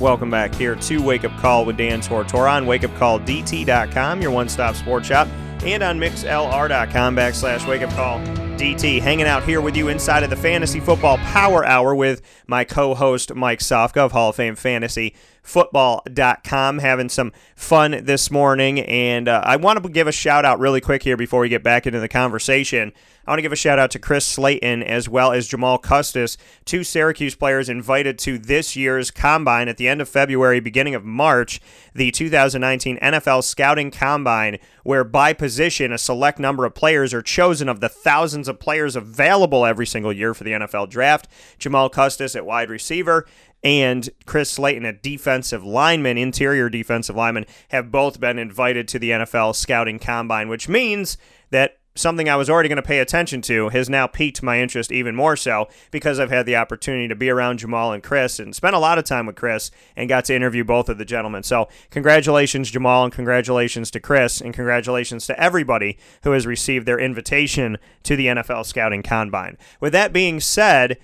[0.00, 4.74] Welcome back here to Wake Up Call with Dan Tortora on wakeupcalldt.com, your one stop
[4.74, 5.28] sports shop,
[5.62, 8.18] and on mixlr.com backslash wake up call
[8.56, 9.02] DT.
[9.02, 12.94] Hanging out here with you inside of the Fantasy Football Power Hour with my co
[12.94, 18.80] host Mike Sofka of Hall of Fame Fantasy football.com having some fun this morning.
[18.80, 21.62] And uh, i want to give a shout out really quick here before we get
[21.62, 22.92] back into the conversation.
[23.26, 26.36] I want to give a shout out to chris slayton as well as jamal custis
[26.64, 31.04] two syracuse players invited to this year's combine at the end of february beginning of
[31.04, 31.60] march
[31.94, 37.68] the 2019 nfl scouting combine where by position a select number of players are chosen
[37.68, 41.28] of the thousands of players available every single year for the nfl draft.
[41.58, 43.26] Jamal custis at wide receiver
[43.62, 49.10] and Chris Slayton, a defensive lineman, interior defensive lineman, have both been invited to the
[49.10, 51.16] NFL scouting combine, which means
[51.50, 54.92] that something I was already going to pay attention to has now piqued my interest
[54.92, 58.54] even more so because I've had the opportunity to be around Jamal and Chris and
[58.54, 61.42] spent a lot of time with Chris and got to interview both of the gentlemen.
[61.42, 66.98] So, congratulations, Jamal, and congratulations to Chris, and congratulations to everybody who has received their
[66.98, 69.58] invitation to the NFL Scouting Combine.
[69.80, 70.98] With that being said,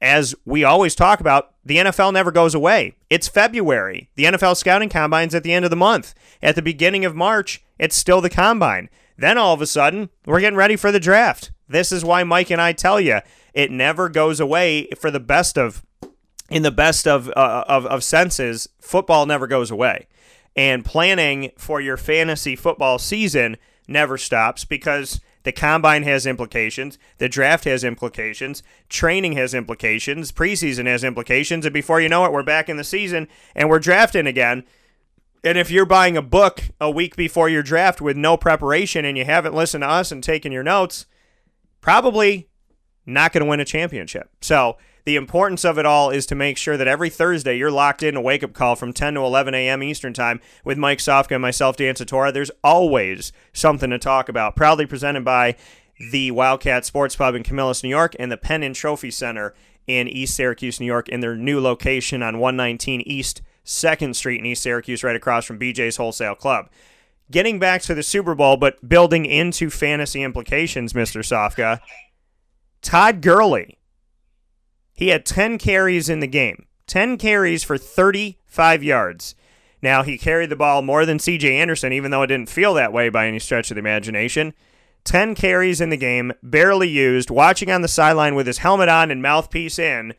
[0.00, 2.94] as we always talk about, the NFL never goes away.
[3.10, 4.08] It's February.
[4.14, 6.14] The NFL scouting combine's at the end of the month.
[6.42, 8.88] At the beginning of March, it's still the combine.
[9.18, 11.52] Then all of a sudden, we're getting ready for the draft.
[11.68, 13.20] This is why Mike and I tell you
[13.52, 15.84] it never goes away for the best of
[16.48, 20.08] in the best of, uh, of of senses, football never goes away.
[20.56, 26.98] And planning for your fantasy football season never stops because the combine has implications.
[27.18, 28.62] The draft has implications.
[28.88, 30.32] Training has implications.
[30.32, 31.64] Preseason has implications.
[31.64, 34.64] And before you know it, we're back in the season and we're drafting again.
[35.42, 39.16] And if you're buying a book a week before your draft with no preparation and
[39.16, 41.06] you haven't listened to us and taken your notes,
[41.80, 42.48] probably
[43.06, 44.28] not going to win a championship.
[44.42, 44.76] So,
[45.10, 48.14] the importance of it all is to make sure that every Thursday you're locked in
[48.14, 49.82] a wake up call from 10 to 11 a.m.
[49.82, 52.32] Eastern Time with Mike Sofka and myself, Dan Tortora.
[52.32, 54.54] There's always something to talk about.
[54.54, 55.56] Proudly presented by
[56.12, 59.52] the Wildcat Sports Pub in Camillus, New York, and the Pen and Trophy Center
[59.88, 64.46] in East Syracuse, New York, in their new location on 119 East 2nd Street in
[64.46, 66.70] East Syracuse, right across from BJ's Wholesale Club.
[67.32, 71.20] Getting back to the Super Bowl, but building into fantasy implications, Mr.
[71.24, 71.80] Sofka.
[72.80, 73.76] Todd Gurley
[75.00, 79.34] he had 10 carries in the game, 10 carries for 35 yards.
[79.80, 82.92] Now, he carried the ball more than CJ Anderson, even though it didn't feel that
[82.92, 84.52] way by any stretch of the imagination.
[85.04, 89.10] 10 carries in the game, barely used, watching on the sideline with his helmet on
[89.10, 90.12] and mouthpiece in.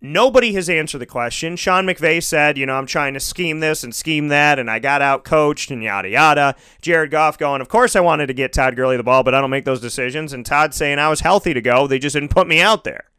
[0.00, 1.56] Nobody has answered the question.
[1.56, 4.78] Sean McVay said, you know, I'm trying to scheme this and scheme that, and I
[4.78, 6.54] got out coached and yada yada.
[6.82, 9.40] Jared Goff going, of course I wanted to get Todd Gurley the ball, but I
[9.40, 10.32] don't make those decisions.
[10.32, 11.88] And Todd saying I was healthy to go.
[11.88, 13.09] They just didn't put me out there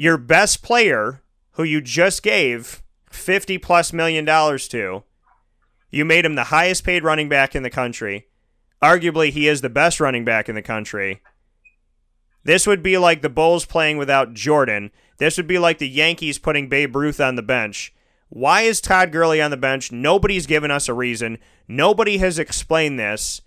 [0.00, 1.22] your best player,
[1.52, 5.02] who you just gave 50 plus million dollars to,
[5.90, 8.26] you made him the highest paid running back in the country.
[8.82, 11.20] Arguably, he is the best running back in the country.
[12.44, 14.90] This would be like the Bulls playing without Jordan.
[15.18, 17.92] This would be like the Yankees putting Babe Ruth on the bench.
[18.30, 19.92] Why is Todd Gurley on the bench?
[19.92, 21.36] Nobody's given us a reason.
[21.68, 23.42] Nobody has explained this.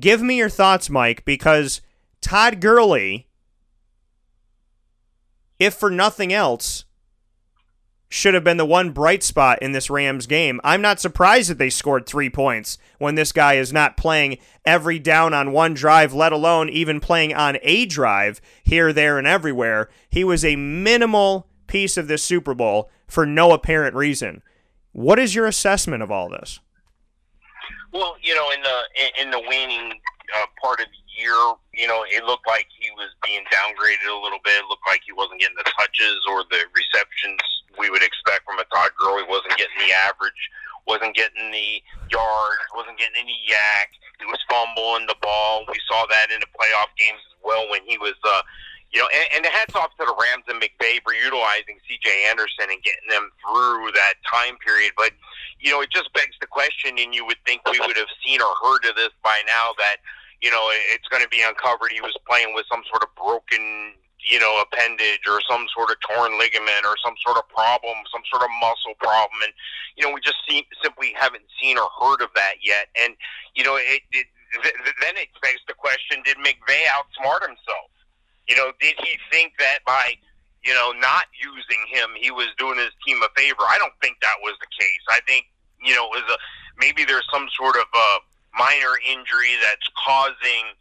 [0.00, 1.82] Give me your thoughts, Mike, because
[2.22, 3.28] Todd Gurley
[5.58, 6.84] if for nothing else,
[8.14, 10.60] should have been the one bright spot in this Rams game.
[10.62, 15.00] I'm not surprised that they scored three points when this guy is not playing every
[15.00, 19.88] down on one drive, let alone even playing on a drive here, there, and everywhere.
[20.08, 24.42] He was a minimal piece of this Super Bowl for no apparent reason.
[24.92, 26.60] What is your assessment of all this?
[27.92, 29.92] Well, you know, in the in the waning
[30.36, 31.38] uh, part of the year,
[31.74, 34.58] you know, it looked like he was being downgraded a little bit.
[34.58, 37.40] It looked like he wasn't getting the touches or the receptions
[37.78, 39.24] we would expect from a Todd Gurley.
[39.26, 40.42] wasn't getting the average,
[40.86, 43.88] wasn't getting the yards, wasn't getting any YAC.
[44.22, 45.66] He was fumbling the ball.
[45.66, 48.42] We saw that in the playoff games as well when he was, uh,
[48.94, 52.30] you know, and, and the hats off to the Rams and McVay for utilizing C.J.
[52.30, 54.94] Anderson and getting them through that time period.
[54.96, 55.10] But
[55.58, 58.40] you know, it just begs the question, and you would think we would have seen
[58.40, 59.98] or heard of this by now that
[60.44, 61.88] you know, it's going to be uncovered.
[61.88, 65.96] He was playing with some sort of broken you know, appendage or some sort of
[66.00, 69.36] torn ligament or some sort of problem, some sort of muscle problem.
[69.44, 69.52] And,
[69.96, 72.88] you know, we just see, simply haven't seen or heard of that yet.
[72.96, 73.14] And,
[73.54, 74.26] you know, it, it
[75.02, 77.92] then it begs the question, did McVay outsmart himself?
[78.48, 80.16] You know, did he think that by,
[80.64, 83.60] you know, not using him, he was doing his team a favor?
[83.68, 85.04] I don't think that was the case.
[85.10, 85.46] I think,
[85.82, 86.38] you know, it was a,
[86.78, 88.08] maybe there's some sort of a
[88.58, 90.74] minor injury that's causing,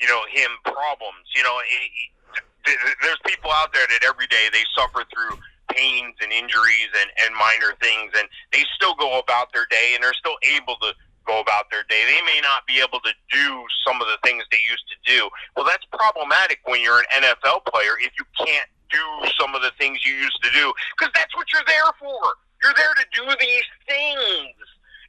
[0.00, 1.28] you know, him problems.
[1.34, 2.72] You know, it,
[3.02, 5.38] there's people out there that every day they suffer through
[5.72, 10.02] pains and injuries and, and minor things, and they still go about their day and
[10.02, 10.92] they're still able to
[11.28, 12.08] go about their day.
[12.08, 13.48] They may not be able to do
[13.84, 15.28] some of the things they used to do.
[15.54, 19.04] Well, that's problematic when you're an NFL player if you can't do
[19.38, 22.40] some of the things you used to do because that's what you're there for.
[22.64, 24.56] You're there to do these things,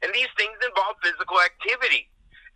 [0.02, 2.08] and these things involve physical activity.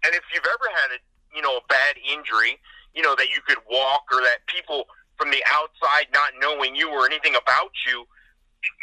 [0.05, 1.01] And if you've ever had a
[1.35, 2.61] you know a bad injury,
[2.95, 4.87] you know, that you could walk or that people
[5.19, 8.07] from the outside not knowing you or anything about you,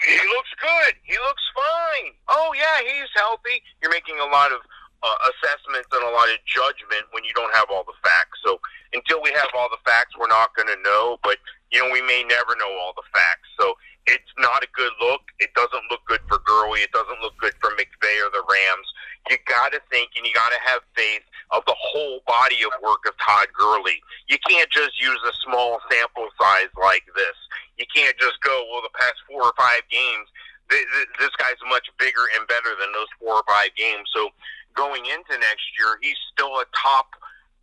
[0.06, 0.94] he looks good.
[1.04, 2.14] He looks fine.
[2.28, 3.64] Oh, yeah, he's healthy.
[3.82, 4.62] You're making a lot of
[5.02, 8.38] uh, assessments and a lot of judgment when you don't have all the facts.
[8.46, 8.62] So
[8.94, 11.18] until we have all the facts, we're not going to know.
[11.24, 11.38] But,
[11.72, 13.41] you know, we may never know all the facts.
[13.60, 13.76] So
[14.08, 15.22] it's not a good look.
[15.40, 16.82] It doesn't look good for Gurley.
[16.82, 18.88] It doesn't look good for McVay or the Rams.
[19.30, 21.22] You got to think and you got to have faith
[21.52, 24.02] of the whole body of work of Todd Gurley.
[24.28, 27.38] You can't just use a small sample size like this.
[27.78, 30.28] You can't just go, well, the past four or five games,
[30.70, 34.10] this guy's much bigger and better than those four or five games.
[34.16, 34.30] So
[34.74, 37.14] going into next year, he's still a top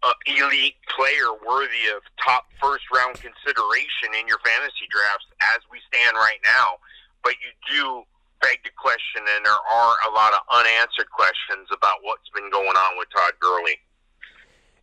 [0.02, 5.78] uh, elite player worthy of top first round consideration in your fantasy drafts as we
[5.90, 6.78] stand right now.
[7.24, 8.02] But you do
[8.40, 12.76] beg the question, and there are a lot of unanswered questions about what's been going
[12.76, 13.76] on with Todd Gurley.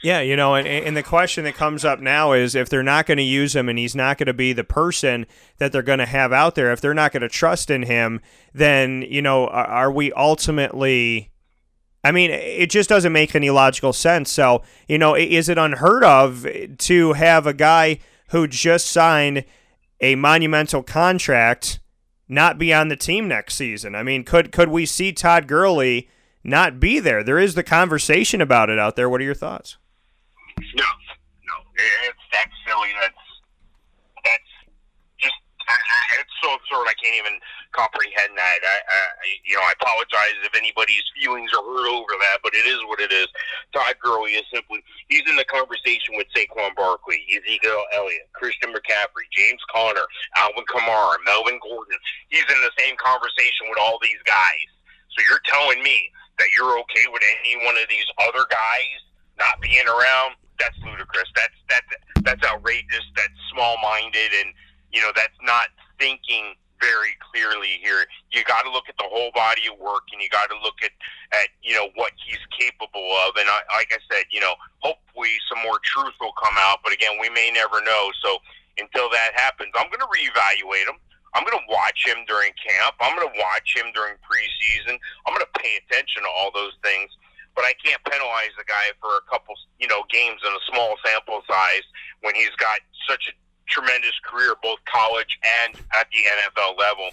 [0.04, 3.06] Yeah, you know, and, and the question that comes up now is if they're not
[3.06, 5.26] going to use him and he's not going to be the person
[5.58, 8.22] that they're going to have out there, if they're not going to trust in him,
[8.54, 11.32] then, you know, are, are we ultimately.
[12.06, 14.32] I mean, it just doesn't make any logical sense.
[14.32, 16.46] So, you know, is it unheard of
[16.78, 17.98] to have a guy
[18.28, 19.44] who just signed
[20.00, 21.80] a monumental contract
[22.30, 23.96] not be on the team next season?
[23.96, 26.08] I mean, could could we see Todd Gurley
[26.44, 27.24] not be there?
[27.24, 29.10] There is the conversation about it out there.
[29.10, 29.78] What are your thoughts?
[30.60, 32.90] No, no, it's that silly.
[33.02, 33.16] That's
[34.24, 34.52] that's
[35.18, 35.34] just
[36.20, 36.86] it's so absurd.
[36.88, 37.40] I can't even
[37.76, 38.60] comprehend that.
[38.64, 39.02] I, I,
[39.44, 43.04] you know, I apologize if anybody's feelings are hurt over that, but it is what
[43.04, 43.28] it is.
[43.76, 44.80] Todd Gurley is simply
[45.12, 50.08] he's in the conversation with Saquon Barkley, Ezekiel Elliott, Christian McCaffrey, James Conner,
[50.40, 52.00] Alvin Kamara, Melvin Gordon.
[52.32, 54.68] He's in the same conversation with all these guys.
[55.12, 59.00] So you're telling me that you're okay with any one of these other guys
[59.38, 60.36] not being around?
[60.60, 61.28] That's ludicrous.
[61.36, 61.92] That's that's
[62.24, 63.04] that's outrageous.
[63.16, 64.54] That's small-minded, and
[64.92, 65.68] you know that's not
[66.00, 68.06] thinking very clearly here.
[68.32, 70.80] You got to look at the whole body of work, and you got to look
[70.84, 70.92] at
[71.34, 73.36] at you know what he's capable of.
[73.38, 76.80] And I, like I said, you know, hopefully some more truth will come out.
[76.84, 78.12] But again, we may never know.
[78.24, 78.40] So
[78.78, 81.00] until that happens, I'm going to reevaluate him.
[81.36, 82.96] I'm going to watch him during camp.
[83.04, 84.96] I'm going to watch him during preseason.
[85.28, 87.12] I'm going to pay attention to all those things.
[87.56, 90.96] But I can't penalize the guy for a couple, you know, games in a small
[91.04, 91.88] sample size
[92.20, 93.36] when he's got such a
[93.68, 97.10] tremendous career, both college and at the NFL level.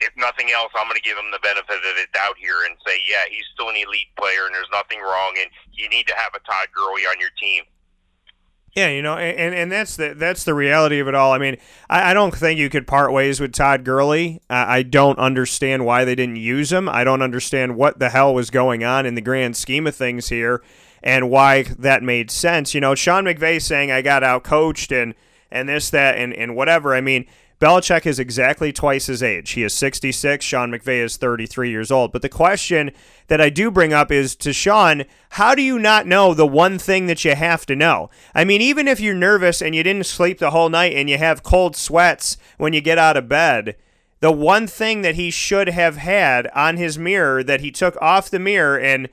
[0.00, 2.76] If nothing else, I'm going to give him the benefit of the doubt here and
[2.86, 6.14] say, yeah, he's still an elite player, and there's nothing wrong, and you need to
[6.16, 7.64] have a Todd Gurley on your team.
[8.76, 11.32] Yeah, you know, and, and that's the that's the reality of it all.
[11.32, 11.56] I mean,
[11.88, 14.42] I, I don't think you could part ways with Todd Gurley.
[14.50, 16.86] I don't understand why they didn't use him.
[16.86, 20.28] I don't understand what the hell was going on in the grand scheme of things
[20.28, 20.62] here,
[21.02, 22.74] and why that made sense.
[22.74, 25.14] You know, Sean McVay saying I got out coached and
[25.50, 26.94] and this, that, and, and whatever.
[26.94, 27.26] I mean,
[27.58, 29.52] Belichick is exactly twice his age.
[29.52, 30.44] He is 66.
[30.44, 32.12] Sean McVay is 33 years old.
[32.12, 32.90] But the question
[33.28, 36.78] that I do bring up is to Sean, how do you not know the one
[36.78, 38.10] thing that you have to know?
[38.34, 41.16] I mean, even if you're nervous and you didn't sleep the whole night and you
[41.16, 43.76] have cold sweats when you get out of bed,
[44.20, 48.28] the one thing that he should have had on his mirror that he took off
[48.28, 49.08] the mirror and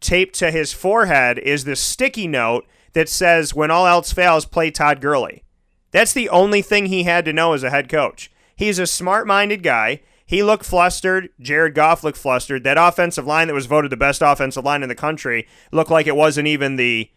[0.00, 4.72] taped to his forehead is this sticky note that says, when all else fails, play
[4.72, 5.44] Todd Gurley.
[5.90, 8.30] That's the only thing he had to know as a head coach.
[8.54, 10.00] He's a smart minded guy.
[10.24, 11.28] He looked flustered.
[11.38, 12.64] Jared Goff looked flustered.
[12.64, 16.06] That offensive line that was voted the best offensive line in the country looked like
[16.06, 17.10] it wasn't even the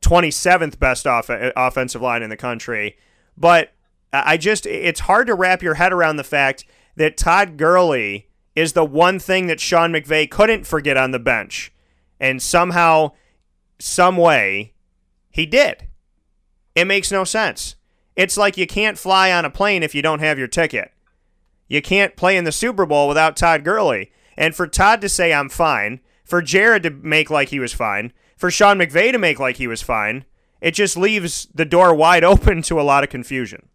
[0.00, 2.96] 27th best off- uh, offensive line in the country.
[3.36, 3.72] But
[4.12, 6.64] I just, it's hard to wrap your head around the fact
[6.96, 11.72] that Todd Gurley is the one thing that Sean McVay couldn't forget on the bench.
[12.20, 13.12] And somehow,
[13.78, 14.74] some way,
[15.30, 15.88] he did.
[16.74, 17.76] It makes no sense.
[18.16, 20.92] It's like you can't fly on a plane if you don't have your ticket.
[21.68, 24.12] You can't play in the Super Bowl without Todd Gurley.
[24.36, 28.12] And for Todd to say I'm fine, for Jared to make like he was fine,
[28.36, 30.24] for Sean McVay to make like he was fine,
[30.60, 33.68] it just leaves the door wide open to a lot of confusion.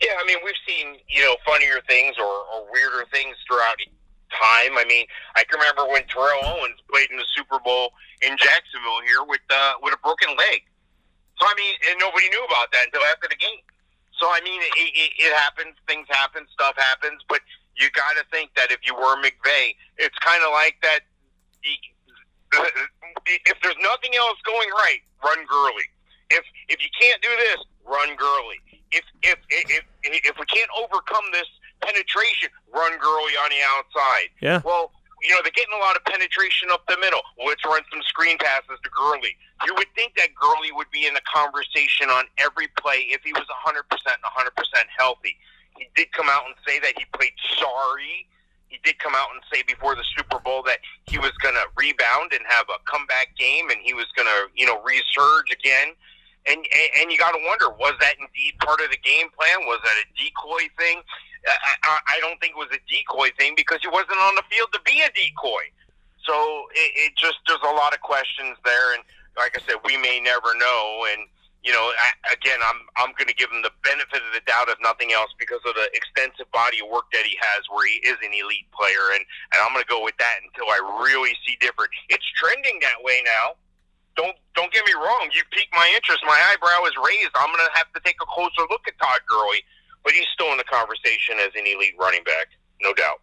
[0.00, 3.76] Yeah, I mean, we've seen you know funnier things or, or weirder things throughout
[4.32, 4.76] time.
[4.76, 5.06] I mean,
[5.36, 7.92] I can remember when Terrell Owens played in the Super Bowl
[8.22, 10.62] in Jacksonville here with uh, with a broken leg.
[11.42, 13.66] So I mean, and nobody knew about that until after the game.
[14.14, 17.42] So I mean, it, it, it happens, things happen, stuff happens, but
[17.74, 21.02] you got to think that if you were McVay, it's kind of like that.
[23.26, 25.90] If there's nothing else going right, run Gurley.
[26.30, 31.24] If if you can't do this, run Gurley if if if if we can't overcome
[31.32, 31.48] this
[31.80, 34.28] penetration, run Gurley on the outside.
[34.40, 34.60] Yeah.
[34.64, 37.22] Well, you know they're getting a lot of penetration up the middle.
[37.38, 39.38] Let's run some screen passes to Gurley.
[39.66, 43.32] You would think that Gurley would be in the conversation on every play if he
[43.32, 44.18] was 100% 100%
[44.98, 45.36] healthy.
[45.78, 48.26] He did come out and say that he played sorry.
[48.68, 51.66] He did come out and say before the Super Bowl that he was going to
[51.76, 55.94] rebound and have a comeback game, and he was going to, you know, resurge again
[56.46, 56.58] and
[56.98, 59.66] and you got to wonder was that indeed part of the game plan?
[59.66, 61.02] Was that a decoy thing?
[61.82, 64.70] I, I don't think it was a decoy thing because he wasn't on the field
[64.72, 65.66] to be a decoy.
[66.22, 66.34] So
[66.74, 69.02] it, it just there's a lot of questions there, and
[69.36, 71.06] like I said, we may never know.
[71.10, 71.26] And
[71.62, 74.70] you know, I, again, I'm I'm going to give him the benefit of the doubt,
[74.70, 77.98] if nothing else, because of the extensive body of work that he has, where he
[78.06, 79.22] is an elite player, and
[79.54, 81.90] and I'm going to go with that until I really see different.
[82.06, 83.58] It's trending that way now
[84.16, 85.30] don't don't get me wrong.
[85.32, 86.20] You piqued my interest.
[86.26, 87.30] My eyebrow is raised.
[87.34, 89.62] I'm going to have to take a closer look at Todd Gurley,
[90.04, 92.48] but he's still in the conversation as an elite running back,
[92.82, 93.20] no doubt.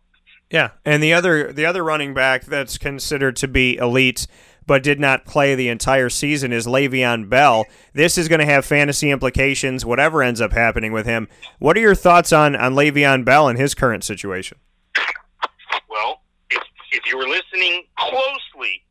[0.49, 4.25] Yeah, and the other the other running back that's considered to be elite
[4.65, 7.65] but did not play the entire season is Le'Veon Bell.
[7.93, 11.27] This is going to have fantasy implications, whatever ends up happening with him.
[11.57, 14.59] What are your thoughts on on Le'Veon Bell and his current situation?
[15.89, 18.83] Well, if if you were listening closely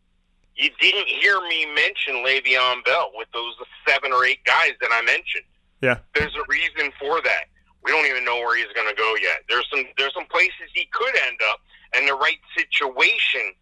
[0.59, 3.55] you didn't hear me mention Le'Veon Bell with those
[3.87, 5.47] seven or eight guys that I mentioned.
[5.81, 7.47] Yeah, there's a reason for that.
[7.85, 9.47] We don't even know where he's going to go yet.
[9.49, 11.61] There's some there's some places he could end up,
[11.95, 13.55] and the right situation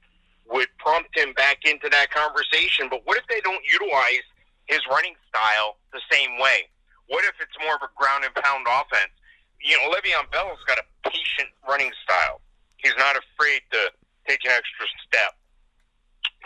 [0.49, 2.89] would prompt him back into that conversation.
[2.89, 4.25] But what if they don't utilize
[4.65, 6.65] his running style the same way?
[7.09, 9.13] What if it's more of a ground and pound offense?
[9.61, 12.41] You know, Le'Veon Bell's got a patient running style.
[12.79, 13.91] He's not afraid to
[14.27, 15.33] take an extra step,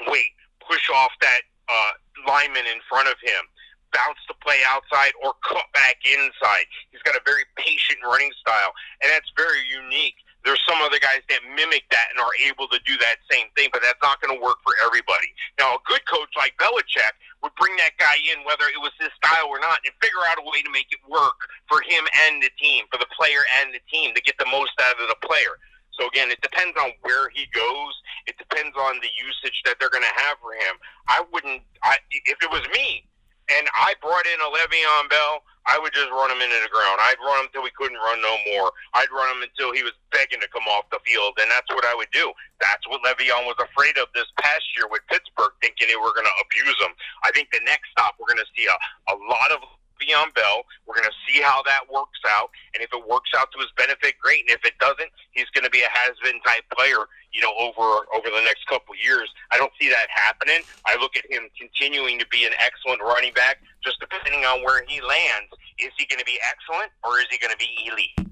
[0.07, 0.33] wait,
[0.71, 1.93] push off that uh,
[2.31, 3.43] lineman in front of him,
[3.91, 6.71] bounce the play outside, or cut back inside.
[6.95, 8.71] He's got a very patient running style,
[9.03, 10.15] and that's very unique.
[10.47, 13.69] There's some other guys that mimic that and are able to do that same thing,
[13.77, 15.29] but that's not going to work for everybody.
[15.59, 17.12] Now, a good coach like Belichick
[17.45, 20.41] would bring that guy in, whether it was his style or not, and figure out
[20.41, 23.75] a way to make it work for him and the team, for the player and
[23.77, 25.61] the team, to get the most out of the player.
[26.00, 27.92] So again, it depends on where he goes.
[28.25, 30.80] It depends on the usage that they're going to have for him.
[31.12, 31.61] I wouldn't.
[31.85, 33.04] I, if it was me,
[33.52, 37.04] and I brought in a Le'Veon Bell, I would just run him into the ground.
[37.04, 38.73] I'd run him until he couldn't run no more.
[38.97, 41.85] I'd run him until he was begging to come off the field, and that's what
[41.85, 42.33] I would do.
[42.64, 46.30] That's what Le'Veon was afraid of this past year with Pittsburgh, thinking they were going
[46.30, 46.97] to abuse him.
[47.28, 48.76] I think the next stop we're going to see a,
[49.12, 49.61] a lot of
[50.00, 50.62] Le'Veon Bell.
[50.87, 53.69] We're going to see how that works out, and if it works out to his
[53.76, 54.49] benefit, great.
[54.49, 58.07] And if it doesn't, he's going to be a has-been type player, you know, over
[58.14, 59.28] over the next couple years.
[59.52, 60.62] I don't see that happening.
[60.87, 64.85] I look at him continuing to be an excellent running back, just depending on where
[64.88, 65.52] he lands.
[65.78, 68.28] Is he going to be excellent, or is he going to be elite?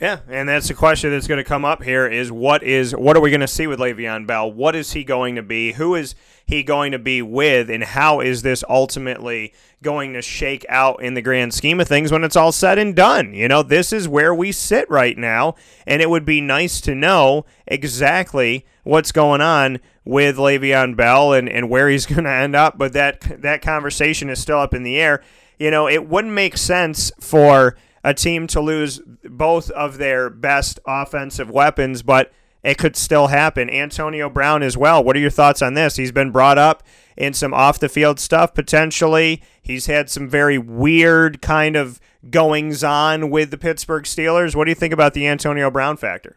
[0.00, 3.16] Yeah, and that's the question that's going to come up here: is what is what
[3.16, 4.50] are we going to see with Le'Veon Bell?
[4.50, 5.72] What is he going to be?
[5.72, 6.14] Who is
[6.48, 7.70] he going to be with?
[7.70, 9.52] And how is this ultimately
[9.82, 12.96] going to shake out in the grand scheme of things when it's all said and
[12.96, 13.34] done?
[13.34, 15.54] You know, this is where we sit right now,
[15.86, 21.48] and it would be nice to know exactly what's going on with Le'Veon Bell and,
[21.48, 22.78] and where he's going to end up.
[22.78, 25.22] But that that conversation is still up in the air.
[25.58, 30.80] You know, it wouldn't make sense for a team to lose both of their best
[30.86, 33.70] offensive weapons, but it could still happen.
[33.70, 35.02] Antonio Brown as well.
[35.02, 35.96] What are your thoughts on this?
[35.96, 36.82] He's been brought up
[37.16, 39.42] in some off the field stuff potentially.
[39.60, 42.00] He's had some very weird kind of
[42.30, 44.54] goings on with the Pittsburgh Steelers.
[44.54, 46.36] What do you think about the Antonio Brown factor?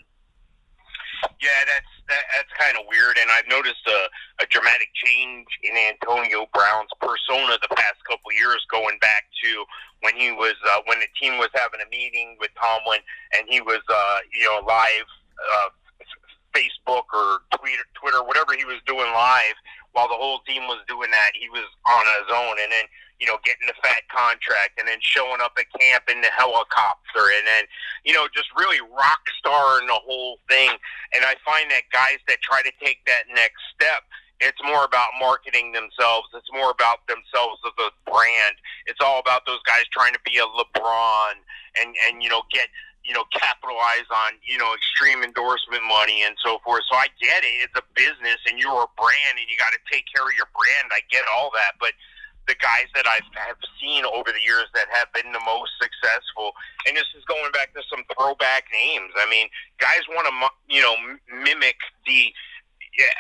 [1.42, 5.72] Yeah, that's that, that's kind of weird, and I've noticed a, a dramatic change in
[5.78, 9.64] Antonio Brown's persona the past couple years, going back to
[10.02, 13.00] when he was uh, when the team was having a meeting with Tomlin,
[13.34, 15.08] and he was uh, you know live
[15.40, 15.70] uh,
[16.54, 19.58] Facebook or Twitter, Twitter, whatever he was doing live,
[19.94, 22.86] while the whole team was doing that, he was on his own, and then
[23.22, 27.30] you know, getting the fat contract and then showing up at camp in the helicopter
[27.38, 27.70] and then,
[28.04, 30.74] you know, just really rock star in the whole thing.
[31.14, 34.10] And I find that guys that try to take that next step,
[34.42, 36.34] it's more about marketing themselves.
[36.34, 38.58] It's more about themselves as a brand.
[38.90, 41.38] It's all about those guys trying to be a LeBron
[41.78, 42.68] and and you know get
[43.04, 46.84] you know capitalize on you know extreme endorsement money and so forth.
[46.90, 47.66] So I get it.
[47.66, 50.50] It's a business and you're a brand and you got to take care of your
[50.54, 50.94] brand.
[50.94, 51.94] I get all that, but
[52.50, 56.54] the guys that I've have seen over the years that have been the most successful,
[56.90, 59.14] and this is going back to some throwback names.
[59.18, 60.34] I mean, guys want to
[60.70, 60.96] you know
[61.30, 62.34] mimic the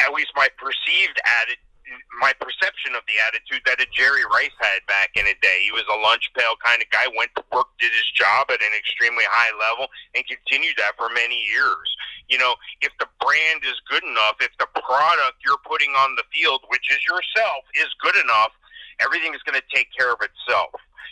[0.03, 1.70] at least my perceived attitude
[2.19, 5.65] my perception of the attitude that a Jerry Rice had back in the day.
[5.65, 8.61] He was a lunch pail kind of guy, went to work, did his job at
[8.61, 11.89] an extremely high level, and continued that for many years.
[12.29, 16.27] You know, if the brand is good enough, if the product you're putting on the
[16.31, 18.55] field, which is yourself, is good enough,
[19.03, 20.71] everything is going to take care of itself.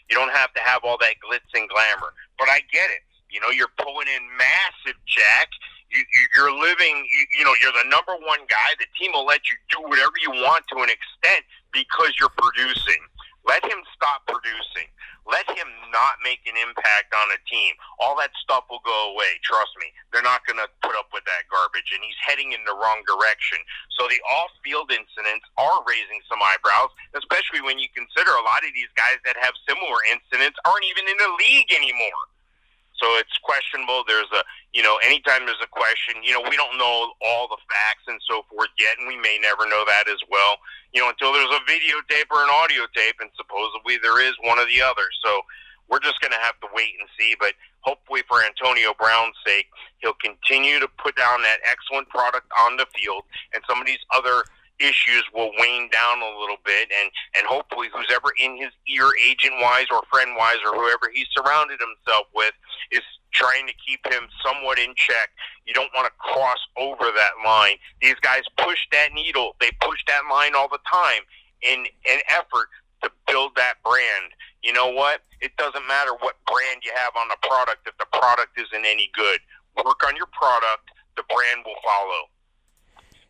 [0.09, 2.13] You don't have to have all that glitz and glamour.
[2.37, 3.03] But I get it.
[3.29, 5.49] You know, you're pulling in massive jack
[5.91, 6.01] you,
[6.35, 8.77] you're living, you, you know, you're the number one guy.
[8.77, 13.01] The team will let you do whatever you want to an extent because you're producing.
[13.47, 14.91] Let him stop producing.
[15.29, 17.77] Let him not make an impact on a team.
[18.01, 19.37] All that stuff will go away.
[19.45, 19.93] Trust me.
[20.09, 23.05] They're not going to put up with that garbage, and he's heading in the wrong
[23.05, 23.61] direction.
[23.93, 28.73] So the off-field incidents are raising some eyebrows, especially when you consider a lot of
[28.73, 32.21] these guys that have similar incidents aren't even in the league anymore.
[32.99, 34.03] So it's questionable.
[34.07, 37.59] There's a, you know, anytime there's a question, you know, we don't know all the
[37.71, 40.59] facts and so forth yet, and we may never know that as well,
[40.91, 44.59] you know, until there's a videotape or an audio tape, and supposedly there is one
[44.59, 45.07] or the other.
[45.23, 45.41] So
[45.87, 47.35] we're just going to have to wait and see.
[47.39, 49.67] But hopefully, for Antonio Brown's sake,
[49.99, 54.03] he'll continue to put down that excellent product on the field, and some of these
[54.13, 54.43] other
[54.79, 59.11] issues will wane down a little bit and and hopefully who's ever in his ear
[59.27, 62.53] agent wise or friend wise or whoever he's surrounded himself with
[62.91, 65.29] is trying to keep him somewhat in check.
[65.65, 67.77] You don't want to cross over that line.
[68.01, 69.55] These guys push that needle.
[69.59, 71.21] They push that line all the time
[71.61, 72.69] in an effort
[73.03, 74.33] to build that brand.
[74.63, 75.21] You know what?
[75.41, 79.09] It doesn't matter what brand you have on the product if the product isn't any
[79.13, 79.39] good.
[79.77, 80.89] Work on your product.
[81.15, 82.27] The brand will follow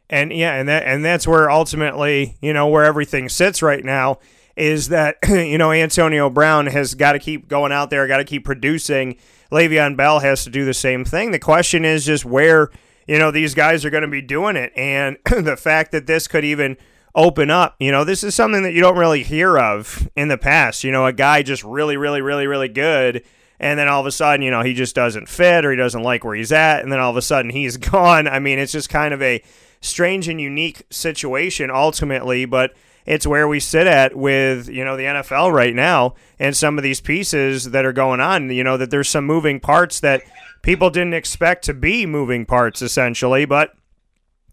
[0.09, 4.19] and yeah, and that and that's where ultimately, you know, where everything sits right now
[4.55, 8.25] is that you know Antonio Brown has got to keep going out there, got to
[8.25, 9.17] keep producing.
[9.51, 11.31] Le'Veon Bell has to do the same thing.
[11.31, 12.69] The question is just where
[13.07, 16.27] you know these guys are going to be doing it, and the fact that this
[16.27, 16.77] could even
[17.15, 17.75] open up.
[17.79, 20.83] You know, this is something that you don't really hear of in the past.
[20.83, 23.23] You know, a guy just really, really, really, really good.
[23.59, 26.01] And then all of a sudden, you know, he just doesn't fit or he doesn't
[26.01, 26.81] like where he's at.
[26.81, 28.27] And then all of a sudden he's gone.
[28.27, 29.43] I mean, it's just kind of a
[29.81, 32.73] strange and unique situation ultimately, but
[33.05, 36.83] it's where we sit at with you know the NFL right now and some of
[36.83, 38.49] these pieces that are going on.
[38.49, 40.23] You know that there's some moving parts that
[40.61, 43.73] people didn't expect to be moving parts essentially, but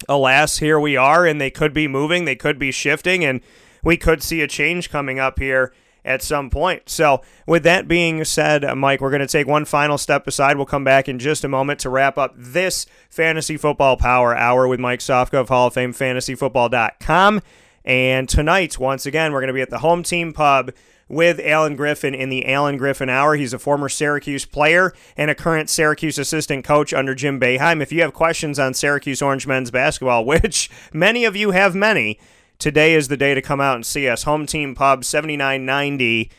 [0.09, 3.41] alas, here we are, and they could be moving, they could be shifting, and
[3.83, 5.73] we could see a change coming up here
[6.07, 6.89] at some point.
[6.89, 10.57] So, with that being said, uh, Mike, we're going to take one final step aside.
[10.57, 14.69] We'll come back in just a moment to wrap up this Fantasy Football Power Hour
[14.69, 17.43] with Mike Sofka of Hall of Fame FantasyFootball.com.
[17.85, 20.73] And tonight, once again, we're going to be at the home team pub
[21.09, 23.37] with Alan Griffin in the Alan Griffin Hour.
[23.37, 27.81] He's a former Syracuse player and a current Syracuse assistant coach under Jim Boeheim.
[27.81, 32.19] If you have questions on Syracuse Orange men's basketball, which many of you have many,
[32.59, 34.25] today is the day to come out and see us.
[34.25, 36.31] Home Team Pub, 7990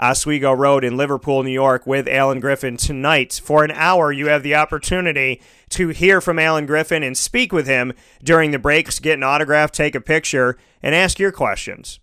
[0.00, 3.40] Oswego Road in Liverpool, New York, with Alan Griffin tonight.
[3.42, 7.66] For an hour, you have the opportunity to hear from Alan Griffin and speak with
[7.66, 11.98] him during the breaks, get an autograph, take a picture, and ask your questions.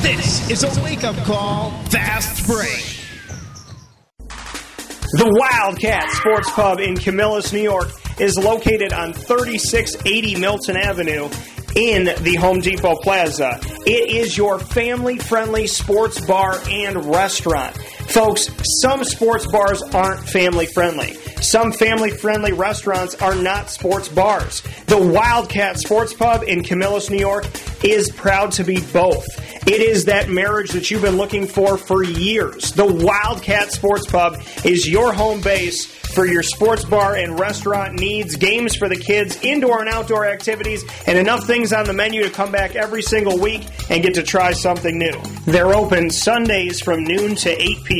[0.00, 3.01] This is a wake up call, fast break.
[5.12, 11.28] The Wildcat Sports Pub in Camillus, New York is located on 3680 Milton Avenue
[11.76, 13.60] in the Home Depot Plaza.
[13.86, 17.76] It is your family friendly sports bar and restaurant.
[18.08, 21.14] Folks, some sports bars aren't family friendly.
[21.42, 24.62] Some family friendly restaurants are not sports bars.
[24.86, 27.46] The Wildcat Sports Pub in Camillus, New York
[27.82, 29.26] is proud to be both.
[29.66, 32.72] It is that marriage that you've been looking for for years.
[32.72, 38.36] The Wildcat Sports Pub is your home base for your sports bar and restaurant needs,
[38.36, 42.30] games for the kids, indoor and outdoor activities, and enough things on the menu to
[42.30, 45.18] come back every single week and get to try something new.
[45.46, 47.91] They're open Sundays from noon to 8 p.m.,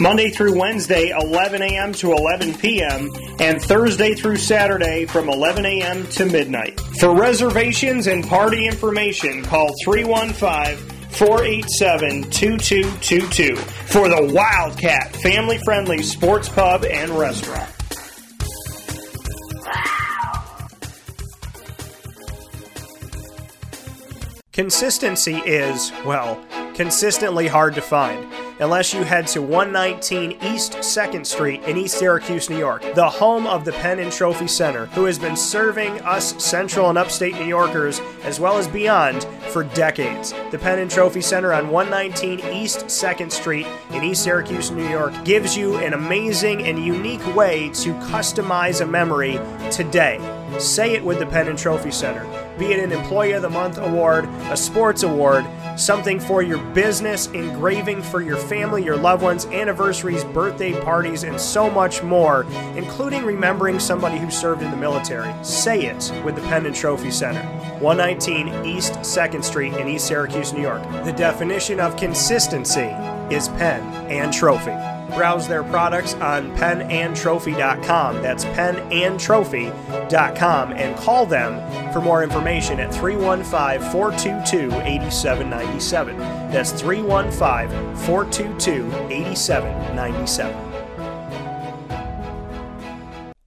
[0.00, 1.92] Monday through Wednesday, 11 a.m.
[1.92, 6.06] to 11 p.m., and Thursday through Saturday from 11 a.m.
[6.08, 6.80] to midnight.
[6.98, 10.76] For reservations and party information, call 315
[11.10, 17.70] 487 2222 for the Wildcat family friendly sports pub and restaurant.
[24.52, 28.26] Consistency is, well, consistently hard to find
[28.60, 33.46] unless you head to 119 East 2nd Street in East Syracuse, New York, the home
[33.46, 37.46] of the Pen and Trophy Center, who has been serving us Central and Upstate New
[37.46, 40.32] Yorkers as well as beyond for decades.
[40.50, 45.12] The Pen and Trophy Center on 119 East 2nd Street in East Syracuse, New York
[45.24, 49.38] gives you an amazing and unique way to customize a memory
[49.70, 50.37] today.
[50.58, 52.24] Say it with the Pen and Trophy Center.
[52.58, 55.44] Be it an Employee of the Month award, a sports award,
[55.76, 61.40] something for your business, engraving for your family, your loved ones, anniversaries, birthday parties, and
[61.40, 62.44] so much more,
[62.76, 65.32] including remembering somebody who served in the military.
[65.44, 67.42] Say it with the Pen and Trophy Center.
[67.78, 70.82] 119 East 2nd Street in East Syracuse, New York.
[71.04, 72.90] The definition of consistency
[73.30, 74.97] is pen and trophy.
[75.14, 78.22] Browse their products on penandtrophy.com.
[78.22, 86.18] That's penandtrophy.com and call them for more information at 315 422 8797.
[86.18, 90.68] That's 315 422 8797.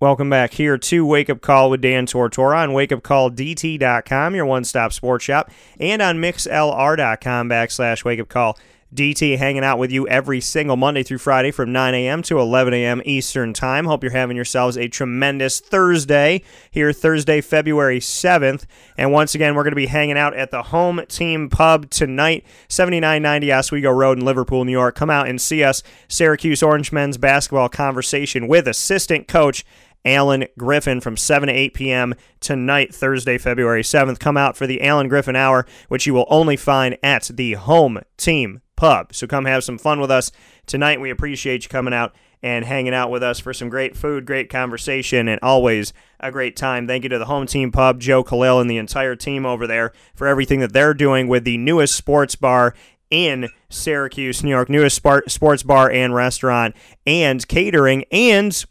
[0.02, 4.93] Welcome back here to Wake Up Call with Dan Tortora on wakeupcalldt.com, your one stop
[4.93, 8.58] sports shop, and on mixlr.com backslash wake up call.
[8.93, 12.21] DT hanging out with you every single Monday through Friday from 9 a.m.
[12.23, 13.01] to 11 a.m.
[13.06, 13.86] Eastern Time.
[13.86, 18.65] Hope you're having yourselves a tremendous Thursday here, Thursday, February 7th.
[18.97, 22.45] And once again, we're going to be hanging out at the home team pub tonight,
[22.67, 24.95] 7990 Oswego Road in Liverpool, New York.
[24.95, 29.63] Come out and see us, Syracuse Orange men's basketball conversation with assistant coach
[30.05, 32.13] Alan Griffin from 7 to 8 p.m.
[32.39, 34.19] tonight, Thursday, February 7th.
[34.19, 37.99] Come out for the Alan Griffin Hour, which you will only find at the home
[38.17, 39.13] team pub.
[39.13, 40.31] So come have some fun with us
[40.65, 40.99] tonight.
[40.99, 44.49] We appreciate you coming out and hanging out with us for some great food, great
[44.49, 46.87] conversation, and always a great time.
[46.87, 49.93] Thank you to the home team pub, Joe Khalil, and the entire team over there
[50.15, 52.73] for everything that they're doing with the newest sports bar
[53.11, 58.65] in Syracuse, New York, newest sports bar and restaurant and catering and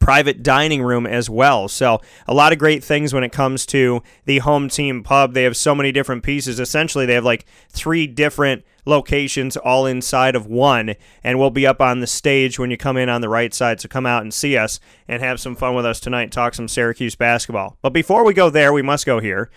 [0.00, 1.68] private dining room as well.
[1.68, 5.34] So, a lot of great things when it comes to the home team pub.
[5.34, 6.60] They have so many different pieces.
[6.60, 11.80] Essentially, they have like three different locations all inside of one, and we'll be up
[11.80, 13.80] on the stage when you come in on the right side.
[13.80, 16.68] So, come out and see us and have some fun with us tonight, talk some
[16.68, 17.76] Syracuse basketball.
[17.82, 19.50] But before we go there, we must go here.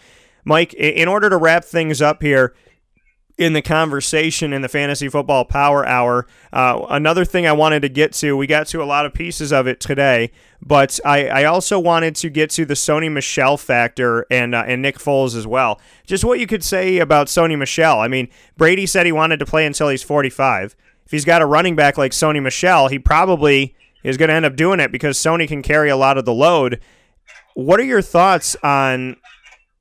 [0.44, 2.56] Mike, in order to wrap things up here,
[3.42, 6.28] in the conversation in the fantasy football power hour.
[6.54, 9.52] Uh, another thing I wanted to get to, we got to a lot of pieces
[9.52, 14.28] of it today, but I, I also wanted to get to the Sony Michel factor
[14.30, 15.82] and uh, and Nick Foles as well.
[16.06, 18.00] Just what you could say about Sony Michel.
[18.00, 20.76] I mean, Brady said he wanted to play until he's 45.
[21.08, 23.74] If he's got a running back like Sony Michel, he probably
[24.04, 26.34] is going to end up doing it because Sony can carry a lot of the
[26.34, 26.80] load.
[27.56, 29.18] What are your thoughts on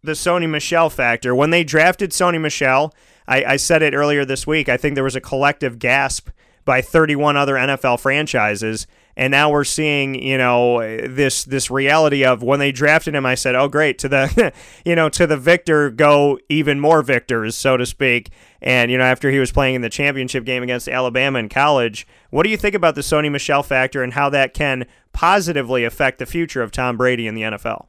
[0.03, 1.35] the Sony Michel factor?
[1.35, 2.95] When they drafted Sony Michel,
[3.31, 4.69] I, I said it earlier this week.
[4.69, 6.29] I think there was a collective gasp
[6.65, 8.89] by 31 other NFL franchises.
[9.17, 13.27] And now we're seeing, you know, this this reality of when they drafted him.
[13.27, 14.53] I said, "Oh, great!" To the,
[14.85, 18.31] you know, to the victor go even more victors, so to speak.
[18.63, 22.07] And you know, after he was playing in the championship game against Alabama in college,
[22.31, 26.19] what do you think about the Sony Michel factor and how that can positively affect
[26.19, 27.87] the future of Tom Brady in the NFL?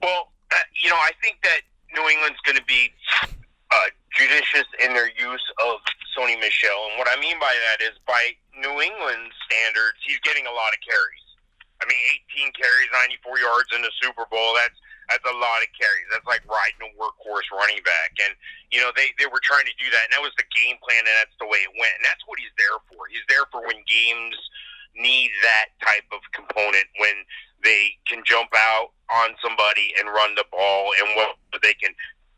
[0.00, 1.60] Well, uh, you know, I think that
[1.94, 2.92] New England's going to be
[3.74, 5.82] uh, judicious in their use of
[6.14, 6.78] Sony Michel.
[6.90, 10.70] And what I mean by that is by New England standards, he's getting a lot
[10.70, 11.26] of carries.
[11.82, 11.98] I mean,
[12.38, 12.88] 18 carries,
[13.26, 14.54] 94 yards in the Super Bowl.
[14.54, 14.78] That's
[15.10, 16.08] that's a lot of carries.
[16.08, 18.16] That's like riding a workhorse running back.
[18.24, 18.32] And,
[18.72, 20.08] you know, they, they were trying to do that.
[20.08, 21.92] And that was the game plan, and that's the way it went.
[22.00, 23.04] And that's what he's there for.
[23.12, 24.36] He's there for when games
[24.96, 27.26] need that type of component, when
[27.60, 31.92] they can jump out on somebody and run the ball, and what they can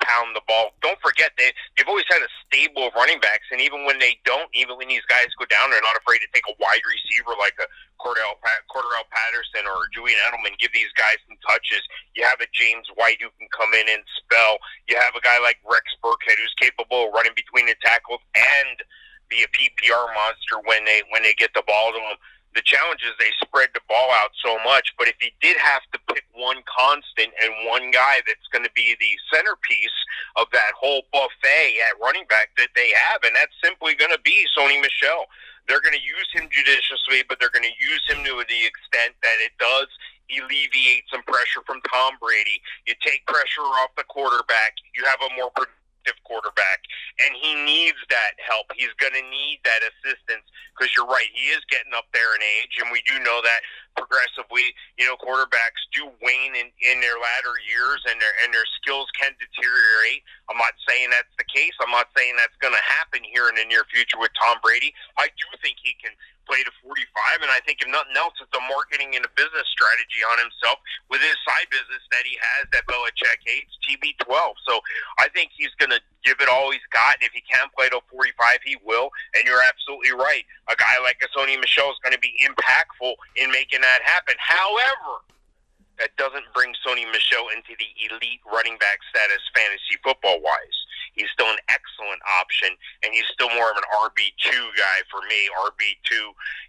[0.07, 0.71] pound the ball.
[0.81, 4.14] Don't forget they they've always had a stable of running backs, and even when they
[4.23, 7.35] don't, even when these guys go down, they're not afraid to take a wide receiver
[7.37, 7.66] like a
[7.99, 8.38] Cordell
[8.71, 10.55] Cordarrelle Patterson or Julian Edelman.
[10.62, 11.83] Give these guys some touches.
[12.14, 14.62] You have a James White who can come in and spell.
[14.87, 18.79] You have a guy like Rex Burkhead who's capable of running between the tackles and
[19.27, 22.16] be a PPR monster when they when they get the ball to him
[22.57, 24.97] the challenge is they spread the ball out so much.
[24.97, 28.73] But if he did have to pick one constant and one guy that's going to
[28.73, 29.95] be the centerpiece
[30.40, 34.23] of that whole buffet at running back that they have, and that's simply going to
[34.25, 35.29] be Sony Michel.
[35.69, 39.12] They're going to use him judiciously, but they're going to use him to the extent
[39.21, 39.90] that it does
[40.33, 42.59] alleviate some pressure from Tom Brady.
[42.87, 44.75] You take pressure off the quarterback.
[44.97, 45.86] You have a more productive
[46.23, 46.87] quarterback,
[47.19, 48.71] and he needs that help.
[48.77, 52.42] He's going to need that assistance because you're right, he is getting up there in
[52.45, 53.64] age, and we do know that
[53.97, 58.69] progressively, you know, quarterbacks do wane in, in their latter years, and their and their
[58.77, 60.21] skills can deteriorate.
[60.53, 61.73] I'm not saying that's the case.
[61.81, 64.92] I'm not saying that's going to happen here in the near future with Tom Brady.
[65.16, 66.12] I do think he can
[66.46, 67.42] play to 45.
[67.42, 70.80] And I think if nothing else, it's a marketing and a business strategy on himself
[71.11, 74.56] with his side business that he has that Belichick hates, TB12.
[74.66, 74.80] So
[75.18, 77.18] I think he's going to give it all he's got.
[77.20, 79.11] And if he can play to 45, he will.
[79.35, 80.46] And you're absolutely right.
[80.70, 84.35] A guy like a Sony Michel is going to be impactful in making that happen.
[84.38, 85.22] However,
[85.98, 90.78] that doesn't bring Sony Michel into the elite running back status fantasy football wise.
[91.16, 95.48] He's still an excellent option, and he's still more of an RB2 guy for me.
[95.56, 96.12] RB2,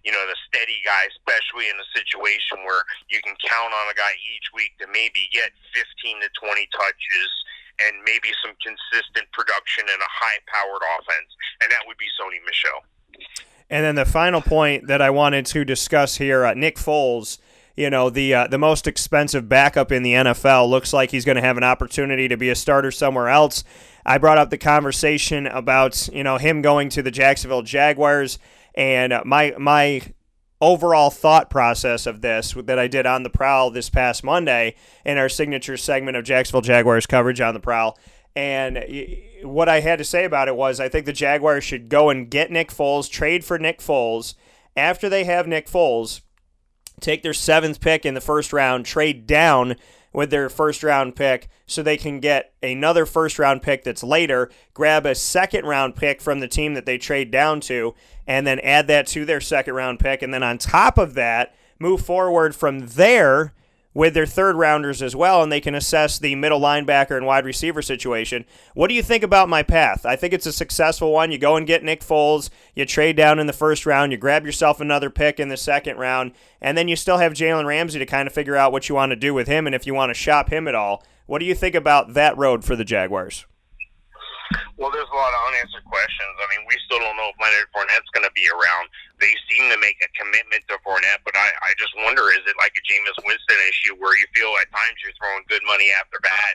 [0.08, 3.96] you know, the steady guy, especially in a situation where you can count on a
[3.96, 7.30] guy each week to maybe get 15 to 20 touches
[7.84, 11.30] and maybe some consistent production in a high powered offense.
[11.60, 12.88] And that would be Sony Michel.
[13.70, 17.38] And then the final point that I wanted to discuss here uh, Nick Foles
[17.78, 21.36] you know the uh, the most expensive backup in the NFL looks like he's going
[21.36, 23.64] to have an opportunity to be a starter somewhere else.
[24.06, 28.40] I brought up the conversation about you know him going to the Jacksonville Jaguars
[28.76, 30.02] and my my
[30.60, 35.18] overall thought process of this that I did on the prowl this past Monday in
[35.20, 37.98] our signature segment of Jacksonville Jaguars coverage on the prowl.
[38.36, 38.84] And
[39.44, 42.30] what I had to say about it was I think the Jaguars should go and
[42.30, 44.36] get Nick Foles, trade for Nick Foles.
[44.76, 46.22] After they have Nick Foles,
[47.00, 49.76] take their seventh pick in the first round, trade down
[50.14, 54.50] with their first round pick so they can get another first round pick that's later,
[54.74, 57.94] grab a second round pick from the team that they trade down to,
[58.26, 60.22] and then add that to their second round pick.
[60.22, 63.54] And then on top of that, move forward from there
[63.98, 67.44] with their third rounders as well, and they can assess the middle linebacker and wide
[67.44, 68.46] receiver situation.
[68.76, 70.06] What do you think about my path?
[70.06, 71.32] I think it's a successful one.
[71.32, 74.46] You go and get Nick Foles, you trade down in the first round, you grab
[74.46, 78.06] yourself another pick in the second round, and then you still have Jalen Ramsey to
[78.06, 80.12] kind of figure out what you want to do with him and if you want
[80.12, 81.04] to shop him at all.
[81.26, 83.48] What do you think about that road for the Jaguars?
[84.78, 86.38] Well, there's a lot of unanswered questions.
[86.38, 88.90] I mean, we still don't know if Leonard Fournette's going to be around.
[89.20, 92.54] They seem to make a commitment to Fournette, but I, I just wonder is it
[92.62, 96.22] like a Jameis Winston issue where you feel at times you're throwing good money after
[96.22, 96.54] bad?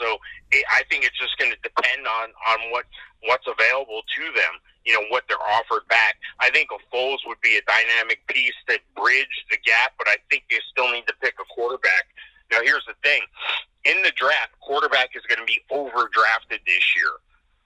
[0.00, 0.18] So
[0.50, 2.86] it, I think it's just going to depend on on what
[3.28, 4.58] what's available to them.
[4.84, 6.16] You know what they're offered back.
[6.40, 10.16] I think a Foles would be a dynamic piece that bridge the gap, but I
[10.30, 12.08] think you still need to pick a quarterback.
[12.50, 13.22] Now, here's the thing:
[13.84, 17.20] in the draft, quarterback is going to be overdrafted this year.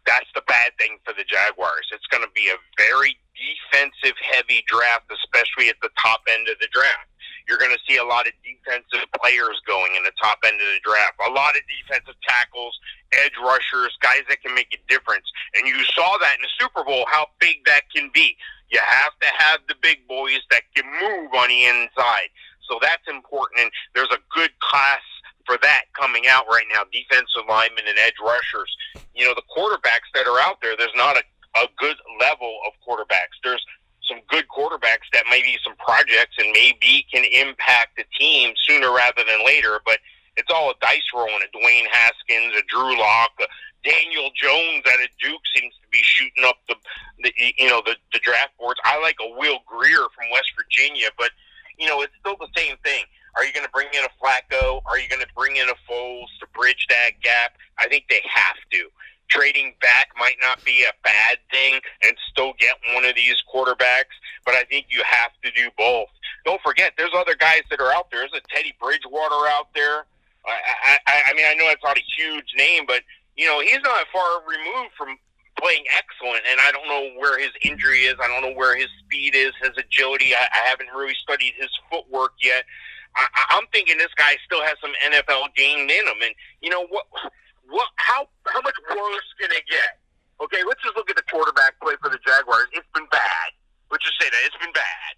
[0.04, 1.88] That's the bad thing for the Jaguars.
[1.92, 6.58] It's going to be a very defensive heavy draft, especially at the top end of
[6.58, 7.10] the draft.
[7.48, 10.64] You're going to see a lot of defensive players going in the top end of
[10.64, 11.20] the draft.
[11.28, 12.72] A lot of defensive tackles,
[13.12, 15.28] edge rushers, guys that can make a difference.
[15.54, 18.36] And you saw that in the Super Bowl, how big that can be.
[18.72, 22.32] You have to have the big boys that can move on the inside.
[22.68, 23.60] So that's important.
[23.60, 25.04] And there's a good class
[25.44, 28.72] for that coming out right now defensive linemen and edge rushers.
[29.14, 31.22] You know, the quarterbacks that are out there, there's not a,
[31.56, 33.38] a good level of quarterbacks.
[33.42, 33.64] There's
[34.08, 38.92] some good quarterbacks that may be some projects and maybe can impact the team sooner
[38.92, 39.98] rather than later, but
[40.36, 41.40] it's all a dice rolling.
[41.40, 43.46] A Dwayne Haskins, a Drew Lock, a
[43.84, 46.74] Daniel Jones at a Duke seems to be shooting up the,
[47.22, 48.80] the you know the, the draft boards.
[48.84, 51.30] I like a Will Grier from West Virginia, but
[51.78, 53.04] you know it's still the same thing.
[53.36, 54.80] Are you going to bring in a Flacco?
[54.86, 57.58] Are you going to bring in a Foles to bridge that gap?
[57.78, 58.88] I think they have to.
[59.34, 64.14] Trading back might not be a bad thing and still get one of these quarterbacks,
[64.46, 66.08] but I think you have to do both.
[66.44, 68.20] Don't forget, there's other guys that are out there.
[68.20, 70.06] There's a Teddy Bridgewater out there.
[70.46, 73.02] I, I, I mean, I know it's not a huge name, but
[73.36, 75.16] you know he's not far removed from
[75.58, 78.14] playing excellent, and I don't know where his injury is.
[78.22, 80.34] I don't know where his speed is, his agility.
[80.34, 82.64] I, I haven't really studied his footwork yet.
[83.16, 86.86] I, I'm thinking this guy still has some NFL game in him, and you know
[86.88, 87.06] what?
[87.68, 87.88] What?
[87.96, 88.28] How?
[88.46, 90.00] How much worse can it get?
[90.42, 92.68] Okay, let's just look at the quarterback play for the Jaguars.
[92.72, 93.48] It's been bad.
[93.90, 95.12] Let's just say that it's been bad.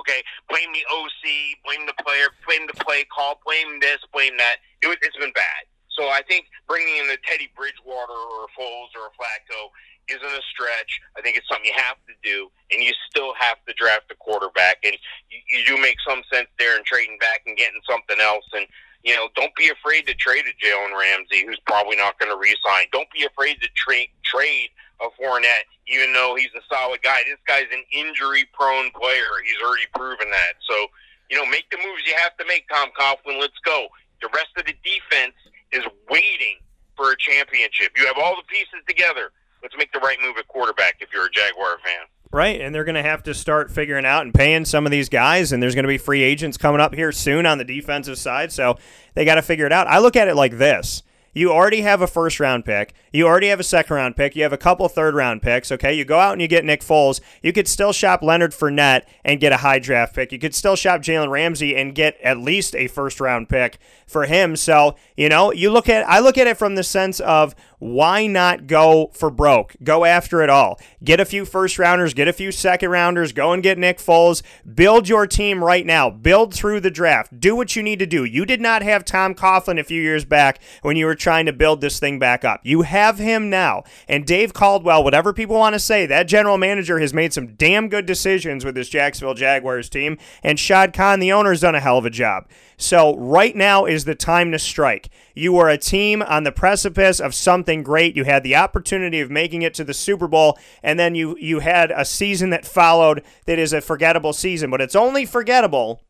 [0.00, 4.58] Okay, blame the OC, blame the player, blame the play call, blame this, blame that.
[4.82, 5.70] It was, it's been bad.
[5.94, 9.70] So I think bringing in a Teddy Bridgewater or a Foles or a Flacco
[10.10, 11.00] isn't a stretch.
[11.16, 14.16] I think it's something you have to do, and you still have to draft a
[14.18, 14.82] quarterback.
[14.82, 14.96] And
[15.30, 18.44] you, you do make some sense there in trading back and getting something else.
[18.52, 18.66] And
[19.04, 22.38] you know, don't be afraid to trade a Jalen Ramsey, who's probably not going to
[22.38, 22.86] resign.
[22.92, 27.18] Don't be afraid to tra- trade a Fournette, even though he's a solid guy.
[27.26, 29.30] This guy's an injury-prone player.
[29.44, 30.54] He's already proven that.
[30.68, 30.86] So,
[31.30, 33.40] you know, make the moves you have to make, Tom Coughlin.
[33.40, 33.86] Let's go.
[34.20, 35.38] The rest of the defense
[35.72, 36.58] is waiting
[36.96, 37.92] for a championship.
[37.96, 39.30] You have all the pieces together.
[39.62, 42.03] Let's make the right move at quarterback if you're a Jaguar fan.
[42.34, 45.08] Right, and they're going to have to start figuring out and paying some of these
[45.08, 48.18] guys, and there's going to be free agents coming up here soon on the defensive
[48.18, 48.76] side, so
[49.14, 49.86] they got to figure it out.
[49.86, 52.94] I look at it like this you already have a first round pick.
[53.12, 54.34] You already have a second round pick.
[54.34, 55.70] You have a couple third round picks.
[55.70, 55.92] Okay.
[55.92, 57.20] You go out and you get Nick Foles.
[57.42, 60.32] You could still shop Leonard Fournette and get a high draft pick.
[60.32, 64.26] You could still shop Jalen Ramsey and get at least a first round pick for
[64.26, 64.56] him.
[64.56, 68.26] So, you know, you look at, I look at it from the sense of why
[68.26, 69.76] not go for broke?
[69.82, 70.80] Go after it all.
[71.02, 74.42] Get a few first rounders, get a few second rounders, go and get Nick Foles.
[74.74, 76.08] Build your team right now.
[76.08, 77.38] Build through the draft.
[77.38, 78.24] Do what you need to do.
[78.24, 81.52] You did not have Tom Coughlin a few years back when you were trying to
[81.54, 82.60] build this thing back up.
[82.64, 83.82] You have him now.
[84.06, 87.88] And Dave Caldwell, whatever people want to say, that general manager has made some damn
[87.88, 90.18] good decisions with this Jacksonville Jaguars team.
[90.42, 92.46] And Shad Khan, the owner, has done a hell of a job.
[92.76, 95.08] So right now is the time to strike.
[95.34, 98.16] You were a team on the precipice of something great.
[98.16, 101.60] You had the opportunity of making it to the Super Bowl, and then you you
[101.60, 104.70] had a season that followed that is a forgettable season.
[104.70, 106.02] But it's only forgettable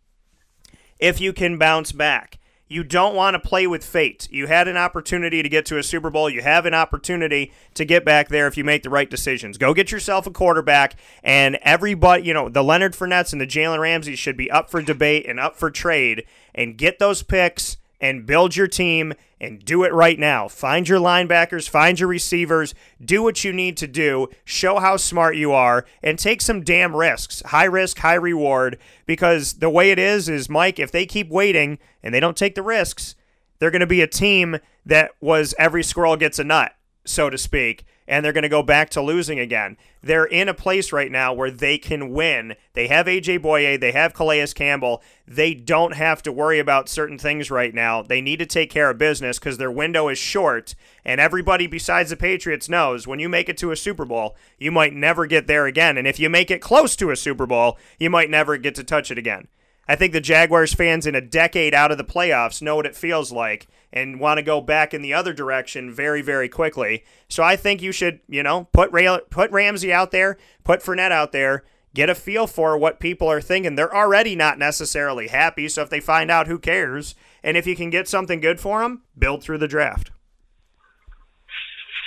[0.98, 2.40] if you can bounce back.
[2.66, 4.26] You don't want to play with fate.
[4.30, 6.30] You had an opportunity to get to a Super Bowl.
[6.30, 9.58] You have an opportunity to get back there if you make the right decisions.
[9.58, 13.80] Go get yourself a quarterback, and everybody, you know, the Leonard Fournettes and the Jalen
[13.80, 16.24] Ramsey should be up for debate and up for trade,
[16.54, 20.46] and get those picks and build your team and do it right now.
[20.46, 25.36] Find your linebackers, find your receivers, do what you need to do, show how smart
[25.36, 27.40] you are, and take some damn risks.
[27.46, 28.78] High risk, high reward.
[29.06, 32.54] Because the way it is, is Mike, if they keep waiting and they don't take
[32.54, 33.14] the risks,
[33.58, 36.74] they're going to be a team that was every squirrel gets a nut,
[37.06, 39.76] so to speak and they're going to go back to losing again.
[40.02, 42.54] They're in a place right now where they can win.
[42.74, 45.02] They have AJ Bouye, they have Calais Campbell.
[45.26, 48.02] They don't have to worry about certain things right now.
[48.02, 50.74] They need to take care of business because their window is short.
[51.04, 54.70] And everybody besides the Patriots knows when you make it to a Super Bowl, you
[54.70, 55.96] might never get there again.
[55.96, 58.84] And if you make it close to a Super Bowl, you might never get to
[58.84, 59.48] touch it again.
[59.86, 62.96] I think the Jaguars fans in a decade out of the playoffs know what it
[62.96, 67.04] feels like and want to go back in the other direction very, very quickly.
[67.28, 71.12] So I think you should, you know, put Ray, put Ramsey out there, put Fournette
[71.12, 73.76] out there, get a feel for what people are thinking.
[73.76, 77.14] They're already not necessarily happy, so if they find out, who cares?
[77.44, 80.10] And if you can get something good for them, build through the draft.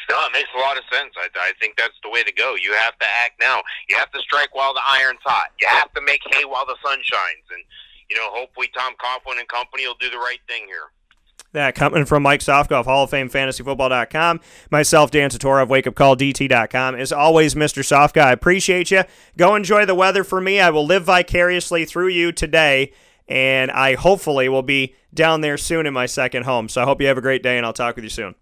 [0.10, 1.14] No, it makes a lot of sense.
[1.18, 2.56] I, I think that's the way to go.
[2.56, 3.62] You have to act now.
[3.90, 5.52] You have to strike while the iron's hot.
[5.60, 7.44] You have to make hay while the sun shines.
[7.52, 7.64] And,
[8.10, 10.92] you know, hopefully Tom Coughlin and company will do the right thing here.
[11.54, 14.42] That coming from Mike Sofka of Hall of Fame Fantasy FantasyFootball.com.
[14.70, 16.96] Myself, Dan Tortora of WakeUpCallDT.com.
[16.96, 17.84] As always, Mr.
[17.84, 19.04] Sofka, I appreciate you.
[19.38, 20.60] Go enjoy the weather for me.
[20.60, 22.92] I will live vicariously through you today,
[23.28, 26.70] and I hopefully will be down there soon in my second home.
[26.70, 28.36] So I hope you have a great day, and I'll talk with you soon.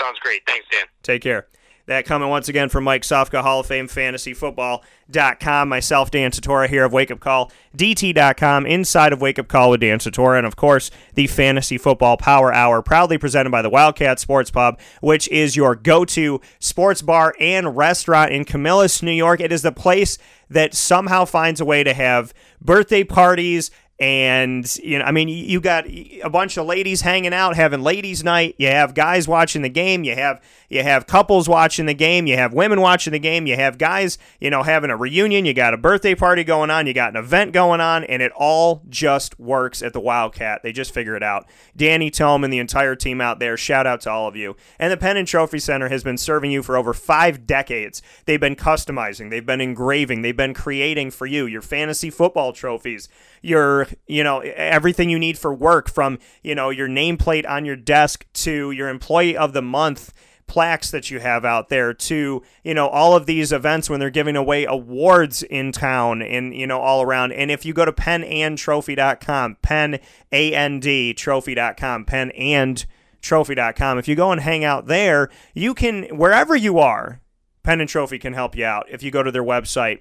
[0.00, 0.42] Sounds great.
[0.46, 0.86] Thanks, Dan.
[1.02, 1.46] Take care.
[1.86, 5.68] That coming once again from Mike Sofka, Hall of Fame Fantasy Football.com.
[5.68, 9.80] Myself, Dan Tortora, here of Wake Up Call, DT.com, inside of Wake Up Call with
[9.80, 14.18] Dan Tortora, and of course, the Fantasy Football Power Hour, proudly presented by the Wildcat
[14.18, 19.40] Sports Pub, which is your go to sports bar and restaurant in Camillus, New York.
[19.40, 20.16] It is the place
[20.48, 23.70] that somehow finds a way to have birthday parties
[24.04, 28.22] and you know i mean you got a bunch of ladies hanging out having ladies
[28.22, 28.54] night.
[28.58, 30.04] You have guys watching the game.
[30.04, 32.26] You have you have couples watching the game.
[32.26, 33.46] You have women watching the game.
[33.46, 35.46] You have guys you know having a reunion.
[35.46, 36.86] You got a birthday party going on.
[36.86, 38.04] You got an event going on.
[38.04, 40.62] And it all just works at the wildcat.
[40.62, 41.46] They just figure it out.
[41.76, 44.56] Danny tome and the entire team out there shout out to all of you.
[44.78, 48.02] And the Pen and trophy center has been serving you for over five decades.
[48.26, 49.30] They've been customizing.
[49.30, 50.22] They've been engraving.
[50.22, 53.08] They've been creating for you your fantasy football trophies
[53.44, 57.76] your you know everything you need for work from you know your nameplate on your
[57.76, 60.12] desk to your employee of the month
[60.46, 64.10] plaques that you have out there to you know all of these events when they're
[64.10, 67.32] giving away awards in town and you know all around.
[67.32, 70.82] And if you go to penandtrophy.com pen and
[71.16, 72.84] trophy.com pen and
[73.22, 77.20] trophy.com if you go and hang out there you can wherever you are
[77.62, 80.00] pen and trophy can help you out if you go to their website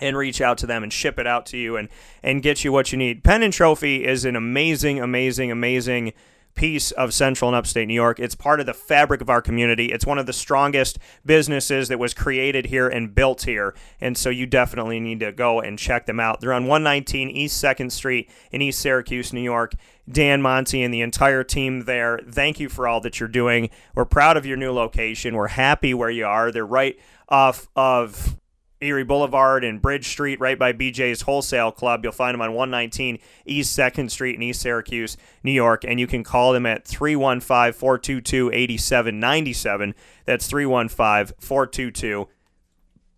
[0.00, 1.88] and reach out to them and ship it out to you and
[2.22, 3.22] and get you what you need.
[3.24, 6.12] Pen and Trophy is an amazing, amazing, amazing
[6.54, 8.20] piece of central and upstate New York.
[8.20, 9.86] It's part of the fabric of our community.
[9.86, 13.74] It's one of the strongest businesses that was created here and built here.
[14.00, 16.40] And so you definitely need to go and check them out.
[16.40, 19.74] They're on 119 East 2nd Street in East Syracuse, New York.
[20.10, 23.70] Dan Monty and the entire team there, thank you for all that you're doing.
[23.94, 25.36] We're proud of your new location.
[25.36, 26.50] We're happy where you are.
[26.50, 28.36] They're right off of
[28.82, 32.02] Erie Boulevard and Bridge Street, right by BJ's Wholesale Club.
[32.02, 35.84] You'll find them on 119 East 2nd Street in East Syracuse, New York.
[35.84, 39.94] And you can call them at 315 422 8797.
[40.24, 42.28] That's 315 422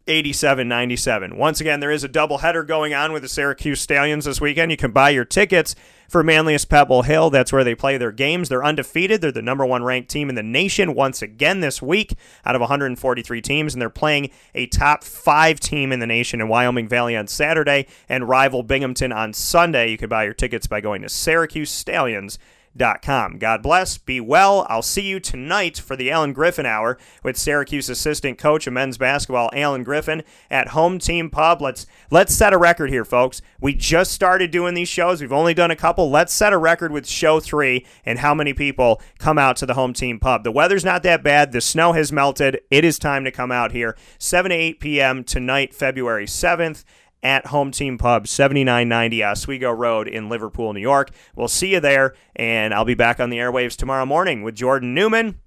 [0.07, 1.37] 8797.
[1.37, 4.71] Once again, there is a doubleheader going on with the Syracuse Stallions this weekend.
[4.71, 5.75] You can buy your tickets
[6.09, 7.31] for Manlius Pebble Hill.
[7.31, 8.49] That's where they play their games.
[8.49, 9.21] They're undefeated.
[9.21, 12.61] They're the number one ranked team in the nation once again this week out of
[12.61, 17.17] 143 teams, and they're playing a top five team in the nation in Wyoming Valley
[17.17, 19.91] on Saturday and rival Binghamton on Sunday.
[19.91, 22.39] You can buy your tickets by going to Syracuse Stallions
[22.77, 23.39] Com.
[23.39, 23.99] God bless.
[23.99, 24.67] Be well.
[24.69, 28.99] I'll see you tonight for the Allen Griffin Hour with Syracuse assistant coach of men's
[28.99, 31.63] basketball, Allen Griffin, at Home Team Pub.
[31.63, 33.41] Let's let's set a record here, folks.
[33.61, 35.21] We just started doing these shows.
[35.21, 36.11] We've only done a couple.
[36.11, 39.75] Let's set a record with show three and how many people come out to the
[39.75, 40.43] Home Team Pub.
[40.43, 41.53] The weather's not that bad.
[41.53, 42.61] The snow has melted.
[42.73, 43.97] It is time to come out here.
[44.19, 45.23] 7 to 8 p.m.
[45.23, 46.85] tonight, February 7th
[47.25, 51.11] at Home Team Pub, 7990 Oswego Road in Liverpool, New York.
[51.35, 54.95] We'll see you there, and I'll be back on the airwaves tomorrow morning with Jordan
[54.95, 55.41] Newman.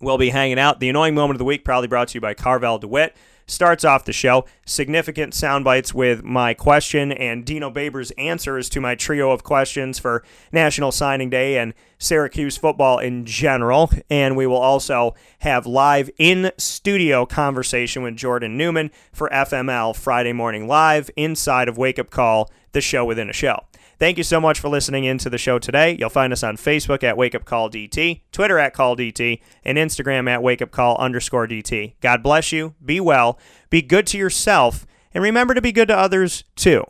[0.00, 0.80] We'll be hanging out.
[0.80, 3.16] The annoying moment of the week, probably brought to you by Carvel DeWitt
[3.48, 4.44] starts off the show.
[4.64, 9.98] Significant sound bites with my question and Dino Babers' answers to my trio of questions
[9.98, 10.22] for
[10.52, 13.90] National Signing Day and Syracuse football in general.
[14.08, 20.32] And we will also have live in studio conversation with Jordan Newman for FML Friday
[20.32, 23.67] Morning Live inside of Wake Up Call, the show within a show.
[23.98, 25.96] Thank you so much for listening into the show today.
[25.98, 29.76] You'll find us on Facebook at Wake Up Call DT, Twitter at Call DT, and
[29.76, 31.94] Instagram at Wake Up Call underscore DT.
[32.00, 32.76] God bless you.
[32.84, 33.40] Be well.
[33.70, 34.86] Be good to yourself.
[35.12, 36.84] And remember to be good to others too.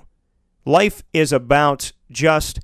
[0.66, 2.60] Life is about just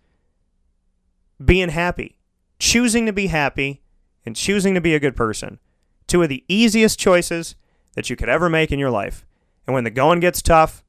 [1.42, 2.18] being happy,
[2.58, 3.80] choosing to be happy,
[4.26, 5.58] and choosing to be a good person.
[6.06, 7.56] Two of the easiest choices
[7.94, 9.24] that you could ever make in your life.
[9.66, 10.84] And when the going gets tough,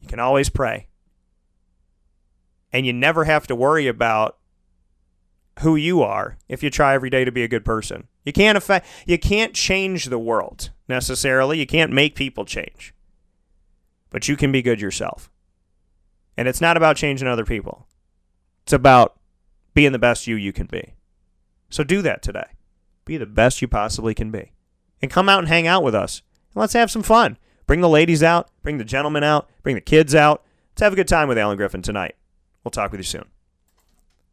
[0.00, 0.88] you can always pray
[2.72, 4.38] and you never have to worry about
[5.60, 8.08] who you are if you try every day to be a good person.
[8.24, 11.58] You can't affect you can't change the world necessarily.
[11.58, 12.94] You can't make people change.
[14.10, 15.30] But you can be good yourself.
[16.36, 17.86] And it's not about changing other people.
[18.62, 19.18] It's about
[19.74, 20.94] being the best you you can be.
[21.68, 22.46] So do that today.
[23.04, 24.52] Be the best you possibly can be.
[25.00, 26.22] And come out and hang out with us.
[26.54, 27.38] And let's have some fun.
[27.66, 30.44] Bring the ladies out, bring the gentlemen out, bring the kids out.
[30.72, 32.16] Let's have a good time with Allen Griffin tonight.
[32.64, 33.31] We'll talk with you soon.